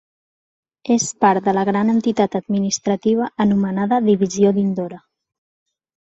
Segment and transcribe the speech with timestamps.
[0.93, 4.99] És part de la gran entitat administrativa anomenada Divisió d'Indore.